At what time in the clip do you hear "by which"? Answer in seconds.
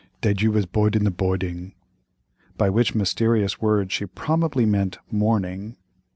2.57-2.95